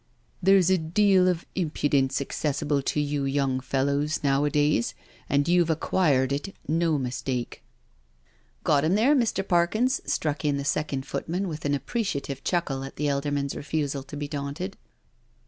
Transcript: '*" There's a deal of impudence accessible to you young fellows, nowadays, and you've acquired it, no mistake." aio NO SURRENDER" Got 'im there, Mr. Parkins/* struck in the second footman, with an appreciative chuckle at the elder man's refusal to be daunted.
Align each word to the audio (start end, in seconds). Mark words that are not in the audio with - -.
'*" 0.15 0.27
There's 0.41 0.71
a 0.71 0.79
deal 0.79 1.27
of 1.27 1.45
impudence 1.53 2.19
accessible 2.21 2.81
to 2.81 2.99
you 2.99 3.23
young 3.25 3.59
fellows, 3.59 4.23
nowadays, 4.23 4.95
and 5.29 5.47
you've 5.47 5.69
acquired 5.69 6.33
it, 6.33 6.55
no 6.67 6.97
mistake." 6.97 7.61
aio 7.61 7.61
NO 7.61 7.61
SURRENDER" 7.61 8.63
Got 8.63 8.83
'im 8.83 8.95
there, 8.95 9.15
Mr. 9.15 9.47
Parkins/* 9.47 10.01
struck 10.11 10.43
in 10.43 10.57
the 10.57 10.65
second 10.65 11.05
footman, 11.05 11.47
with 11.47 11.65
an 11.65 11.75
appreciative 11.75 12.43
chuckle 12.43 12.83
at 12.83 12.95
the 12.95 13.09
elder 13.09 13.29
man's 13.29 13.53
refusal 13.55 14.01
to 14.01 14.17
be 14.17 14.27
daunted. 14.27 14.75